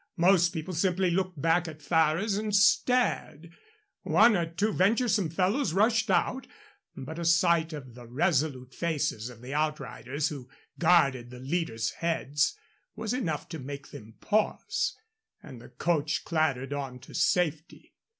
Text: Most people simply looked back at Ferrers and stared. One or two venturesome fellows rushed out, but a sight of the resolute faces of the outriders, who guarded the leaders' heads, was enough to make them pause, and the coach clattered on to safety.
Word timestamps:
Most 0.17 0.49
people 0.49 0.73
simply 0.73 1.11
looked 1.11 1.39
back 1.39 1.67
at 1.67 1.79
Ferrers 1.79 2.35
and 2.35 2.55
stared. 2.55 3.51
One 4.01 4.35
or 4.35 4.47
two 4.47 4.73
venturesome 4.73 5.29
fellows 5.29 5.73
rushed 5.73 6.09
out, 6.09 6.47
but 6.95 7.19
a 7.19 7.23
sight 7.23 7.71
of 7.71 7.93
the 7.93 8.07
resolute 8.07 8.73
faces 8.73 9.29
of 9.29 9.41
the 9.43 9.53
outriders, 9.53 10.29
who 10.29 10.49
guarded 10.79 11.29
the 11.29 11.37
leaders' 11.39 11.91
heads, 11.91 12.57
was 12.95 13.13
enough 13.13 13.47
to 13.49 13.59
make 13.59 13.89
them 13.91 14.15
pause, 14.21 14.97
and 15.43 15.61
the 15.61 15.69
coach 15.69 16.23
clattered 16.25 16.73
on 16.73 16.97
to 17.01 17.13
safety. 17.13 17.93